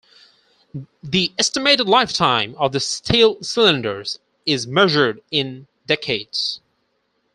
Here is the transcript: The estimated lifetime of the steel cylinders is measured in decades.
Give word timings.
The 1.03 1.31
estimated 1.37 1.87
lifetime 1.87 2.55
of 2.57 2.71
the 2.71 2.79
steel 2.79 3.39
cylinders 3.43 4.17
is 4.47 4.65
measured 4.65 5.21
in 5.29 5.67
decades. 5.85 6.59